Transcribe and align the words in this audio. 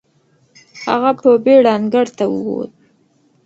هغه 0.89 1.11
په 1.21 1.29
بېړه 1.43 1.71
انګړ 1.77 2.07
ته 2.17 2.25
وووت. 2.33 2.71